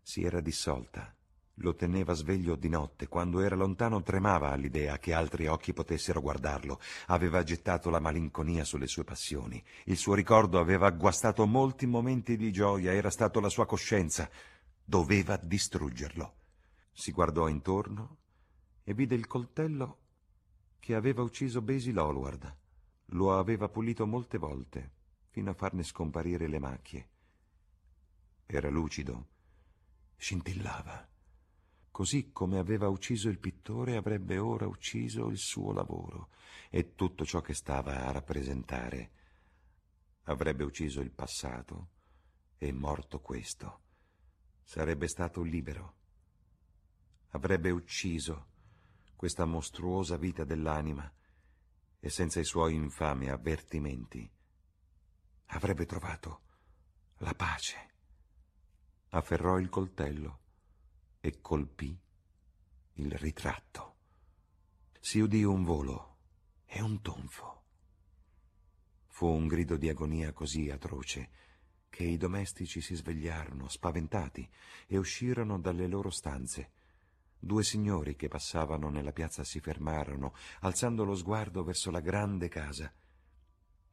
si 0.00 0.22
era 0.22 0.40
dissolta. 0.40 1.12
Lo 1.56 1.74
teneva 1.74 2.14
sveglio 2.14 2.56
di 2.56 2.68
notte, 2.68 3.08
quando 3.08 3.40
era 3.40 3.54
lontano 3.54 4.02
tremava 4.02 4.50
all'idea 4.50 4.98
che 4.98 5.12
altri 5.12 5.46
occhi 5.46 5.72
potessero 5.72 6.20
guardarlo, 6.20 6.80
aveva 7.06 7.42
gettato 7.42 7.90
la 7.90 8.00
malinconia 8.00 8.64
sulle 8.64 8.86
sue 8.86 9.04
passioni, 9.04 9.62
il 9.84 9.96
suo 9.96 10.14
ricordo 10.14 10.58
aveva 10.58 10.90
guastato 10.90 11.46
molti 11.46 11.86
momenti 11.86 12.36
di 12.36 12.50
gioia, 12.50 12.92
era 12.92 13.10
stato 13.10 13.38
la 13.38 13.48
sua 13.48 13.66
coscienza, 13.66 14.28
Doveva 14.84 15.36
distruggerlo. 15.36 16.34
Si 16.92 17.12
guardò 17.12 17.48
intorno 17.48 18.18
e 18.82 18.92
vide 18.94 19.14
il 19.14 19.26
coltello 19.26 19.98
che 20.80 20.94
aveva 20.94 21.22
ucciso 21.22 21.62
Basil 21.62 21.96
Hallward. 21.98 22.56
Lo 23.06 23.38
aveva 23.38 23.68
pulito 23.68 24.06
molte 24.06 24.38
volte, 24.38 24.90
fino 25.30 25.50
a 25.50 25.54
farne 25.54 25.82
scomparire 25.82 26.48
le 26.48 26.58
macchie. 26.58 27.08
Era 28.44 28.68
lucido, 28.68 29.28
scintillava. 30.16 31.11
Così 31.92 32.32
come 32.32 32.58
aveva 32.58 32.88
ucciso 32.88 33.28
il 33.28 33.38
pittore, 33.38 33.96
avrebbe 33.96 34.38
ora 34.38 34.66
ucciso 34.66 35.28
il 35.28 35.38
suo 35.38 35.72
lavoro 35.72 36.30
e 36.70 36.96
tutto 36.96 37.24
ciò 37.24 37.40
che 37.40 37.54
stava 37.54 38.04
a 38.04 38.10
rappresentare. 38.10 39.10
Avrebbe 40.24 40.64
ucciso 40.64 41.00
il 41.00 41.12
passato 41.12 41.90
e 42.58 42.72
morto 42.72 43.20
questo 43.20 43.80
sarebbe 44.62 45.06
stato 45.06 45.42
libero. 45.42 45.96
Avrebbe 47.30 47.70
ucciso 47.70 48.46
questa 49.16 49.44
mostruosa 49.44 50.16
vita 50.16 50.44
dell'anima 50.44 51.12
e 52.00 52.08
senza 52.08 52.40
i 52.40 52.44
suoi 52.44 52.74
infami 52.74 53.28
avvertimenti 53.28 54.30
avrebbe 55.46 55.84
trovato 55.84 56.40
la 57.18 57.34
pace. 57.34 57.90
Afferrò 59.10 59.58
il 59.58 59.68
coltello 59.68 60.40
e 61.24 61.40
colpì 61.40 61.96
il 62.94 63.12
ritratto. 63.12 63.94
Si 64.98 65.20
udì 65.20 65.44
un 65.44 65.62
volo 65.62 66.16
e 66.66 66.82
un 66.82 67.00
tonfo. 67.00 67.62
Fu 69.06 69.28
un 69.28 69.46
grido 69.46 69.76
di 69.76 69.88
agonia 69.88 70.32
così 70.32 70.68
atroce 70.68 71.30
che 71.88 72.02
i 72.02 72.16
domestici 72.16 72.80
si 72.80 72.96
svegliarono, 72.96 73.68
spaventati, 73.68 74.48
e 74.88 74.98
uscirono 74.98 75.60
dalle 75.60 75.86
loro 75.86 76.10
stanze. 76.10 76.70
Due 77.38 77.62
signori 77.62 78.16
che 78.16 78.26
passavano 78.26 78.88
nella 78.88 79.12
piazza 79.12 79.44
si 79.44 79.60
fermarono, 79.60 80.34
alzando 80.60 81.04
lo 81.04 81.14
sguardo 81.14 81.62
verso 81.62 81.92
la 81.92 82.00
grande 82.00 82.48
casa. 82.48 82.92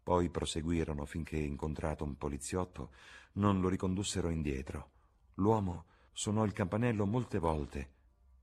Poi 0.01 0.29
proseguirono 0.29 1.05
finché, 1.05 1.37
incontrato 1.37 2.03
un 2.03 2.17
poliziotto, 2.17 2.91
non 3.33 3.59
lo 3.61 3.69
ricondussero 3.69 4.29
indietro. 4.29 4.91
L'uomo 5.35 5.85
suonò 6.19 6.43
il 6.43 6.51
campanello 6.51 7.05
molte 7.05 7.39
volte, 7.39 7.93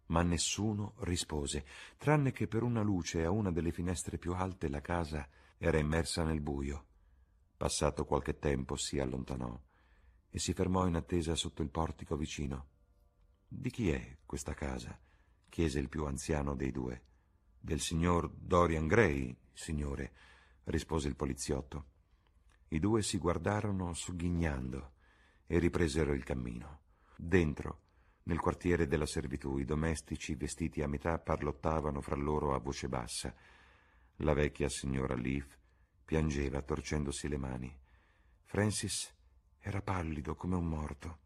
ma 0.07 0.23
nessuno 0.23 0.95
rispose, 1.01 1.67
tranne 1.99 2.33
che 2.33 2.49
per 2.49 2.63
una 2.63 2.81
luce 2.81 3.23
a 3.23 3.31
una 3.31 3.53
delle 3.53 3.71
finestre 3.71 4.17
più 4.17 4.33
alte 4.33 4.71
la 4.71 4.81
casa 4.81 5.29
era 5.59 5.77
immersa 5.77 6.25
nel 6.25 6.41
buio. 6.41 6.87
Passato 7.55 8.07
qualche 8.07 8.39
tempo 8.39 8.77
si 8.77 8.99
allontanò 8.99 9.61
e 10.31 10.39
si 10.39 10.55
fermò 10.55 10.87
in 10.87 10.95
attesa 10.95 11.35
sotto 11.35 11.61
il 11.61 11.69
portico 11.69 12.17
vicino. 12.17 12.69
Di 13.47 13.69
chi 13.69 13.91
è 13.91 14.21
questa 14.25 14.55
casa? 14.55 14.99
chiese 15.51 15.79
il 15.79 15.91
più 15.91 16.07
anziano 16.07 16.55
dei 16.55 16.71
due. 16.71 17.03
Del 17.61 17.81
signor 17.81 18.31
Dorian 18.31 18.87
Gray, 18.87 19.37
signore, 19.53 20.15
rispose 20.65 21.09
il 21.09 21.15
poliziotto. 21.15 21.89
I 22.69 22.79
due 22.79 23.03
si 23.03 23.19
guardarono 23.19 23.93
sogghignando 23.93 24.93
e 25.47 25.59
ripresero 25.59 26.15
il 26.15 26.25
cammino. 26.25 26.85
Dentro, 27.17 27.81
nel 28.25 28.41
quartiere 28.41 28.87
della 28.87 29.07
servitù, 29.07 29.59
i 29.59 29.65
domestici 29.65 30.35
vestiti 30.35 30.83
a 30.83 30.89
metà 30.89 31.19
parlottavano 31.19 32.01
fra 32.01 32.17
loro 32.17 32.55
a 32.55 32.59
voce 32.59 32.89
bassa. 32.89 33.35
La 34.17 34.33
vecchia 34.33 34.69
signora 34.69 35.15
Leaf 35.15 35.57
Piangeva 36.07 36.63
torcendosi 36.63 37.27
le 37.27 37.37
mani. 37.37 37.77
Francis 38.45 39.13
era 39.59 39.83
pallido 39.83 40.37
come 40.37 40.55
un 40.55 40.69
morto. 40.69 41.19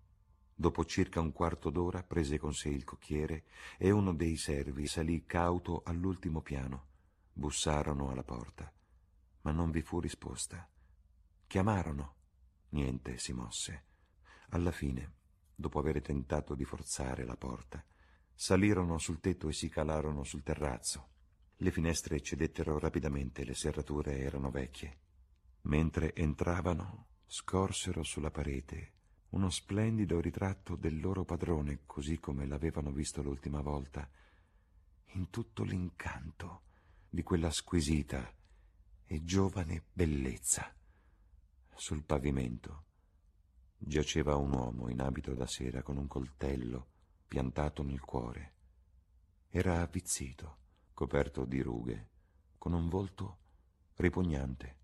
Dopo 0.54 0.86
circa 0.86 1.20
un 1.20 1.32
quarto 1.32 1.68
d'ora 1.68 2.02
prese 2.02 2.38
con 2.38 2.54
sé 2.54 2.70
il 2.70 2.84
cocchiere 2.84 3.44
e 3.76 3.90
uno 3.90 4.14
dei 4.14 4.38
servi 4.38 4.86
salì 4.86 5.26
cauto 5.26 5.82
all'ultimo 5.84 6.40
piano. 6.40 6.86
Bussarono 7.30 8.10
alla 8.10 8.22
porta, 8.22 8.72
ma 9.42 9.50
non 9.52 9.70
vi 9.70 9.82
fu 9.82 10.00
risposta. 10.00 10.66
Chiamarono. 11.46 12.14
Niente 12.70 13.18
si 13.18 13.34
mosse. 13.34 13.84
Alla 14.48 14.72
fine, 14.72 15.12
dopo 15.60 15.78
aver 15.78 16.00
tentato 16.00 16.54
di 16.54 16.64
forzare 16.64 17.24
la 17.24 17.36
porta, 17.36 17.84
salirono 18.34 18.98
sul 18.98 19.20
tetto 19.20 19.48
e 19.48 19.52
si 19.52 19.68
calarono 19.68 20.24
sul 20.24 20.42
terrazzo. 20.42 21.08
Le 21.56 21.70
finestre 21.70 22.20
cedettero 22.22 22.78
rapidamente, 22.78 23.44
le 23.44 23.54
serrature 23.54 24.18
erano 24.18 24.50
vecchie. 24.50 24.98
Mentre 25.62 26.14
entravano, 26.14 27.08
scorsero 27.26 28.02
sulla 28.02 28.30
parete 28.30 28.94
uno 29.30 29.50
splendido 29.50 30.20
ritratto 30.20 30.74
del 30.74 30.98
loro 30.98 31.24
padrone, 31.24 31.82
così 31.86 32.18
come 32.18 32.46
l'avevano 32.46 32.90
visto 32.90 33.22
l'ultima 33.22 33.60
volta, 33.60 34.08
in 35.12 35.30
tutto 35.30 35.62
l'incanto 35.62 36.62
di 37.08 37.22
quella 37.22 37.50
squisita 37.50 38.34
e 39.04 39.24
giovane 39.24 39.84
bellezza. 39.92 40.74
Sul 41.74 42.02
pavimento 42.02 42.86
giaceva 43.82 44.36
un 44.36 44.52
uomo 44.52 44.90
in 44.90 45.00
abito 45.00 45.34
da 45.34 45.46
sera 45.46 45.82
con 45.82 45.96
un 45.96 46.06
coltello 46.06 46.88
piantato 47.26 47.82
nel 47.82 48.00
cuore. 48.00 48.54
Era 49.48 49.80
avvizzito, 49.80 50.58
coperto 50.92 51.44
di 51.44 51.62
rughe, 51.62 52.08
con 52.58 52.74
un 52.74 52.88
volto 52.88 53.38
ripugnante. 53.96 54.76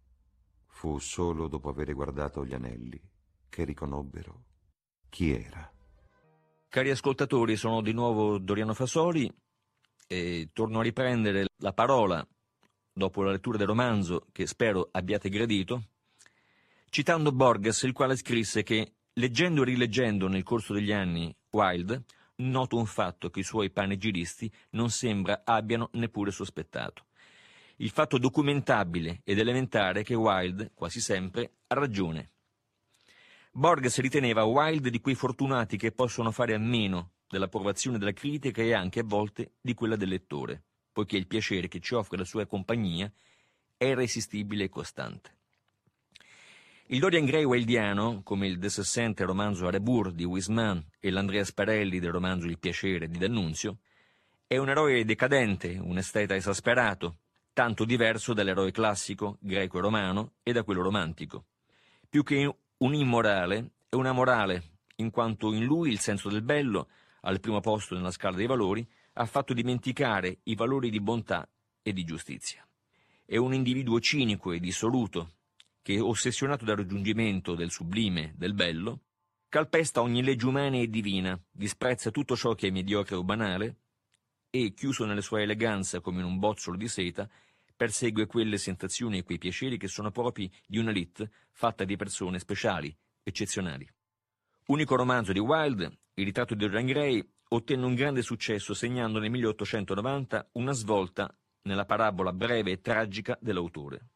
Fu 0.66 0.98
solo 0.98 1.46
dopo 1.46 1.68
aver 1.68 1.92
guardato 1.94 2.44
gli 2.44 2.54
anelli 2.54 3.00
che 3.48 3.64
riconobbero 3.64 4.44
chi 5.08 5.32
era. 5.32 5.70
Cari 6.68 6.90
ascoltatori, 6.90 7.56
sono 7.56 7.80
di 7.80 7.92
nuovo 7.92 8.38
Doriano 8.38 8.74
Fasoli 8.74 9.32
e 10.06 10.50
torno 10.52 10.80
a 10.80 10.82
riprendere 10.82 11.46
la 11.58 11.72
parola 11.72 12.26
dopo 12.92 13.22
la 13.22 13.30
lettura 13.30 13.58
del 13.58 13.66
romanzo 13.66 14.26
che 14.32 14.46
spero 14.46 14.88
abbiate 14.90 15.28
gradito, 15.28 15.90
citando 16.96 17.30
Borges, 17.30 17.82
il 17.82 17.92
quale 17.92 18.16
scrisse 18.16 18.62
che, 18.62 18.94
leggendo 19.12 19.60
e 19.60 19.64
rileggendo 19.66 20.28
nel 20.28 20.42
corso 20.42 20.72
degli 20.72 20.92
anni 20.92 21.30
Wilde, 21.50 22.04
noto 22.36 22.78
un 22.78 22.86
fatto 22.86 23.28
che 23.28 23.40
i 23.40 23.42
suoi 23.42 23.68
panegiristi 23.68 24.50
non 24.70 24.88
sembra 24.88 25.42
abbiano 25.44 25.90
neppure 25.92 26.30
sospettato. 26.30 27.04
Il 27.76 27.90
fatto 27.90 28.16
documentabile 28.16 29.20
ed 29.24 29.38
elementare 29.38 30.04
che 30.04 30.14
Wilde, 30.14 30.70
quasi 30.72 31.00
sempre, 31.00 31.56
ha 31.66 31.74
ragione. 31.74 32.30
Borges 33.52 34.00
riteneva 34.00 34.44
Wilde 34.44 34.88
di 34.88 35.00
quei 35.02 35.14
fortunati 35.14 35.76
che 35.76 35.92
possono 35.92 36.30
fare 36.30 36.54
a 36.54 36.58
meno 36.58 37.10
dell'approvazione 37.28 37.98
della 37.98 38.14
critica 38.14 38.62
e 38.62 38.72
anche 38.72 39.00
a 39.00 39.04
volte 39.04 39.56
di 39.60 39.74
quella 39.74 39.96
del 39.96 40.08
lettore, 40.08 40.62
poiché 40.90 41.18
il 41.18 41.26
piacere 41.26 41.68
che 41.68 41.80
ci 41.80 41.92
offre 41.92 42.16
la 42.16 42.24
sua 42.24 42.46
compagnia 42.46 43.12
è 43.76 43.84
irresistibile 43.84 44.64
e 44.64 44.68
costante. 44.70 45.35
Il 46.88 47.00
Dorian 47.00 47.24
Gray 47.24 47.42
wildiano, 47.42 48.20
come 48.22 48.46
il 48.46 48.60
De 48.60 48.68
Sessente 48.68 49.24
romanzo 49.24 49.66
Arebur 49.66 50.12
di 50.12 50.22
Wiseman 50.22 50.80
e 51.00 51.10
l'Andrea 51.10 51.44
Sparelli 51.44 51.98
del 51.98 52.12
romanzo 52.12 52.46
Il 52.46 52.60
piacere 52.60 53.08
di 53.08 53.18
D'Annunzio, 53.18 53.78
è 54.46 54.56
un 54.56 54.68
eroe 54.68 55.04
decadente, 55.04 55.78
un 55.82 55.98
esteta 55.98 56.36
esasperato, 56.36 57.16
tanto 57.52 57.84
diverso 57.84 58.34
dall'eroe 58.34 58.70
classico, 58.70 59.36
greco-romano 59.40 60.34
e 60.44 60.52
da 60.52 60.62
quello 60.62 60.82
romantico. 60.82 61.46
Più 62.08 62.22
che 62.22 62.56
un 62.76 62.94
immorale 62.94 63.70
è 63.88 63.96
una 63.96 64.12
morale, 64.12 64.62
in 64.96 65.10
quanto 65.10 65.52
in 65.52 65.64
lui 65.64 65.90
il 65.90 65.98
senso 65.98 66.28
del 66.28 66.42
bello, 66.42 66.86
al 67.22 67.40
primo 67.40 67.58
posto 67.58 67.96
nella 67.96 68.12
scala 68.12 68.36
dei 68.36 68.46
valori, 68.46 68.86
ha 69.14 69.26
fatto 69.26 69.52
dimenticare 69.54 70.38
i 70.44 70.54
valori 70.54 70.90
di 70.90 71.00
bontà 71.00 71.48
e 71.82 71.92
di 71.92 72.04
giustizia. 72.04 72.64
È 73.24 73.36
un 73.36 73.54
individuo 73.54 73.98
cinico 73.98 74.52
e 74.52 74.60
dissoluto, 74.60 75.32
che, 75.86 76.00
ossessionato 76.00 76.64
dal 76.64 76.78
raggiungimento 76.78 77.54
del 77.54 77.70
sublime, 77.70 78.32
del 78.36 78.54
bello, 78.54 79.02
calpesta 79.48 80.02
ogni 80.02 80.20
legge 80.20 80.44
umana 80.44 80.78
e 80.78 80.88
divina, 80.88 81.40
disprezza 81.48 82.10
tutto 82.10 82.34
ciò 82.34 82.56
che 82.56 82.66
è 82.66 82.70
mediocre 82.72 83.14
o 83.14 83.22
banale 83.22 83.76
e, 84.50 84.74
chiuso 84.74 85.04
nella 85.04 85.20
sua 85.20 85.42
eleganza 85.42 86.00
come 86.00 86.18
in 86.18 86.26
un 86.26 86.40
bozzolo 86.40 86.76
di 86.76 86.88
seta, 86.88 87.30
persegue 87.76 88.26
quelle 88.26 88.58
sensazioni 88.58 89.18
e 89.18 89.22
quei 89.22 89.38
piaceri 89.38 89.78
che 89.78 89.86
sono 89.86 90.10
propri 90.10 90.50
di 90.66 90.78
un'elite 90.78 91.30
fatta 91.52 91.84
di 91.84 91.94
persone 91.94 92.40
speciali, 92.40 92.92
eccezionali. 93.22 93.88
Unico 94.66 94.96
romanzo 94.96 95.32
di 95.32 95.38
Wilde, 95.38 95.98
Il 96.14 96.24
ritratto 96.24 96.56
di 96.56 96.66
Dorian 96.66 96.86
Gray, 96.86 97.24
ottenne 97.50 97.84
un 97.84 97.94
grande 97.94 98.22
successo 98.22 98.74
segnando 98.74 99.20
nel 99.20 99.30
1890 99.30 100.48
una 100.54 100.72
svolta 100.72 101.32
nella 101.62 101.84
parabola 101.84 102.32
breve 102.32 102.72
e 102.72 102.80
tragica 102.80 103.38
dell'autore. 103.40 104.08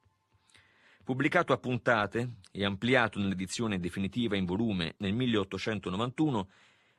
Pubblicato 1.02 1.52
a 1.52 1.58
puntate 1.58 2.34
e 2.52 2.64
ampliato 2.64 3.18
nell'edizione 3.18 3.80
definitiva 3.80 4.36
in 4.36 4.44
volume 4.44 4.94
nel 4.98 5.14
1891, 5.14 6.48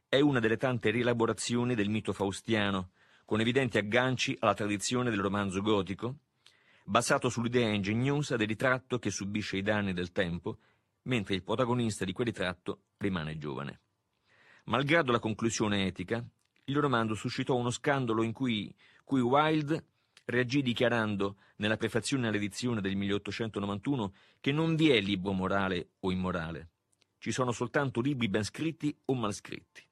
è 0.10 0.20
una 0.20 0.40
delle 0.40 0.58
tante 0.58 0.90
rielaborazioni 0.90 1.76
del 1.76 1.90
mito 1.90 2.12
faustiano, 2.12 2.90
con 3.24 3.40
evidenti 3.40 3.78
agganci 3.78 4.36
alla 4.40 4.54
tradizione 4.54 5.10
del 5.10 5.22
romanzo 5.22 5.62
gotico, 5.62 6.18
basato 6.84 7.30
sull'idea 7.30 7.70
ingegnosa 7.70 8.36
del 8.36 8.48
ritratto 8.48 9.00
che 9.00 9.12
subisce 9.12 9.58
i 9.58 9.62
danni 9.62 9.94
del 9.94 10.12
tempo, 10.12 10.58
mentre 11.04 11.36
il 11.36 11.44
protagonista 11.44 12.04
di 12.04 12.12
quel 12.12 12.28
ritratto 12.28 12.82
rimane 12.98 13.38
giovane. 13.38 13.80
Malgrado 14.66 15.12
la 15.12 15.20
conclusione 15.20 15.86
etica, 15.86 16.22
il 16.66 16.78
romanzo 16.78 17.14
suscitò 17.14 17.56
uno 17.56 17.70
scandalo 17.70 18.24
in 18.24 18.34
cui, 18.34 18.74
cui 19.04 19.22
Wilde 19.22 19.86
reagì 20.26 20.62
dichiarando 20.62 21.38
nella 21.58 21.78
prefazione 21.78 22.28
all'edizione 22.28 22.82
del 22.82 22.96
1891 22.96 24.14
che 24.40 24.52
non 24.52 24.76
vi 24.76 24.90
è 24.90 25.00
libro 25.00 25.32
morale 25.32 25.92
o 26.00 26.12
immorale, 26.12 26.70
ci 27.18 27.32
sono 27.32 27.52
soltanto 27.52 28.02
libri 28.02 28.30
ben 28.30 28.44
scritti 28.44 28.96
o 29.06 29.14
mal 29.14 29.34
scritti. 29.34 29.86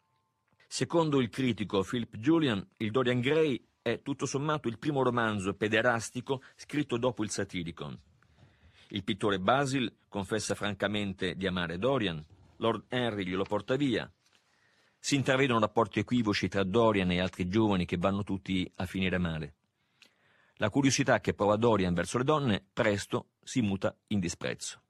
Secondo 0.67 1.19
il 1.21 1.29
critico 1.29 1.83
Philip 1.83 2.15
Julian, 2.17 2.65
il 2.77 2.91
Dorian 2.91 3.19
Gray 3.19 3.63
è 3.81 4.01
tutto 4.01 4.25
sommato 4.25 4.67
il 4.67 4.77
primo 4.77 5.03
romanzo 5.03 5.53
pederastico 5.53 6.41
scritto 6.55 6.97
dopo 6.97 7.23
il 7.23 7.29
Satiricon. 7.29 7.97
Il 8.89 9.03
pittore 9.03 9.39
Basil 9.39 9.91
confessa 10.07 10.55
francamente 10.55 11.35
di 11.35 11.45
amare 11.45 11.77
Dorian, 11.77 12.23
Lord 12.57 12.85
Henry 12.87 13.25
glielo 13.25 13.43
porta 13.43 13.75
via. 13.75 14.11
Si 14.97 15.15
intravedono 15.15 15.59
rapporti 15.59 15.99
equivoci 15.99 16.47
tra 16.47 16.63
Dorian 16.63 17.11
e 17.11 17.19
altri 17.19 17.47
giovani 17.47 17.85
che 17.85 17.97
vanno 17.97 18.23
tutti 18.23 18.69
a 18.75 18.85
finire 18.85 19.17
male. 19.17 19.53
La 20.61 20.69
curiosità 20.69 21.21
che 21.21 21.33
prova 21.33 21.55
Dorian 21.55 21.93
verso 21.93 22.17
le 22.17 22.25
donne 22.25 22.65
presto 22.73 23.29
si 23.41 23.61
muta 23.61 23.95
in 24.07 24.19
disprezzo. 24.19 24.81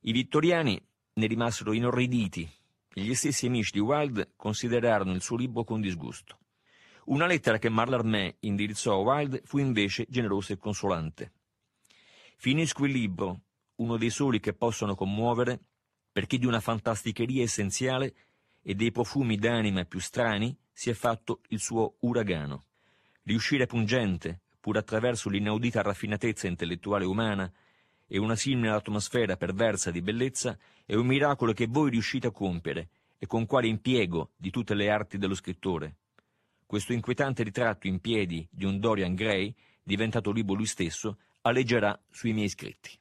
I 0.00 0.12
vittoriani 0.12 0.78
ne 1.14 1.26
rimasero 1.26 1.72
inorriditi 1.72 2.46
e 2.92 3.00
gli 3.00 3.14
stessi 3.14 3.46
amici 3.46 3.72
di 3.72 3.78
Wilde 3.78 4.32
considerarono 4.36 5.14
il 5.14 5.22
suo 5.22 5.38
libro 5.38 5.64
con 5.64 5.80
disgusto. 5.80 6.38
Una 7.04 7.24
lettera 7.24 7.58
che 7.58 7.70
Marlarmé 7.70 8.36
indirizzò 8.40 8.92
a 8.92 9.14
Wilde 9.14 9.40
fu 9.42 9.56
invece 9.56 10.04
generosa 10.10 10.52
e 10.52 10.58
consolante. 10.58 11.32
Finisco 12.36 12.84
il 12.84 12.92
libro, 12.92 13.44
uno 13.76 13.96
dei 13.96 14.10
soli 14.10 14.38
che 14.38 14.52
possono 14.52 14.94
commuovere, 14.94 15.60
perché 16.12 16.36
di 16.36 16.44
una 16.44 16.60
fantasticheria 16.60 17.42
essenziale 17.42 18.14
e 18.60 18.74
dei 18.74 18.90
profumi 18.90 19.38
d'anima 19.38 19.86
più 19.86 19.98
strani 19.98 20.54
si 20.70 20.90
è 20.90 20.92
fatto 20.92 21.40
il 21.48 21.58
suo 21.58 21.96
uragano. 22.00 22.66
Riuscire 23.22 23.66
pungente, 23.66 24.40
pur 24.60 24.76
attraverso 24.76 25.28
l'inaudita 25.28 25.82
raffinatezza 25.82 26.46
intellettuale 26.46 27.04
umana, 27.04 27.50
e 28.06 28.18
una 28.18 28.36
simile 28.36 28.70
atmosfera 28.70 29.36
perversa 29.36 29.90
di 29.90 30.02
bellezza, 30.02 30.58
è 30.84 30.94
un 30.94 31.06
miracolo 31.06 31.52
che 31.52 31.66
voi 31.66 31.90
riuscite 31.90 32.28
a 32.28 32.30
compiere, 32.30 32.88
e 33.18 33.26
con 33.26 33.46
quale 33.46 33.68
impiego 33.68 34.30
di 34.36 34.50
tutte 34.50 34.74
le 34.74 34.90
arti 34.90 35.16
dello 35.18 35.34
scrittore, 35.34 35.96
questo 36.72 36.94
inquietante 36.94 37.42
ritratto 37.42 37.86
in 37.86 38.00
piedi 38.00 38.48
di 38.50 38.64
un 38.64 38.80
Dorian 38.80 39.14
Gray, 39.14 39.54
diventato 39.82 40.32
libro 40.32 40.54
lui 40.54 40.64
stesso, 40.64 41.18
alleggerà 41.42 42.00
sui 42.08 42.32
miei 42.32 42.48
scritti. 42.48 42.98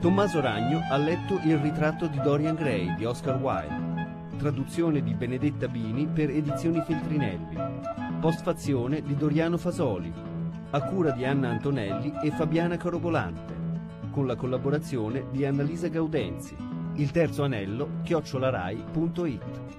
Tommaso 0.00 0.40
Ragno 0.40 0.80
ha 0.90 0.96
letto 0.96 1.38
Il 1.44 1.58
ritratto 1.58 2.08
di 2.08 2.20
Dorian 2.20 2.56
Gray 2.56 2.92
di 2.96 3.04
Oscar 3.04 3.36
Wilde, 3.36 3.77
traduzione 4.38 5.02
di 5.02 5.12
Benedetta 5.14 5.66
Bini 5.66 6.06
per 6.06 6.30
Edizioni 6.30 6.80
Feltrinelli, 6.80 7.56
postfazione 8.20 9.02
di 9.02 9.16
Doriano 9.16 9.58
Fasoli, 9.58 10.10
a 10.70 10.82
cura 10.84 11.10
di 11.10 11.24
Anna 11.24 11.50
Antonelli 11.50 12.12
e 12.22 12.30
Fabiana 12.30 12.76
Carobolante, 12.76 13.54
con 14.10 14.26
la 14.26 14.36
collaborazione 14.36 15.26
di 15.32 15.44
Annalisa 15.44 15.88
Gaudenzi. 15.88 16.56
Il 16.94 17.10
terzo 17.10 17.42
anello 17.42 17.98
chiocciolarai.it 18.04 19.77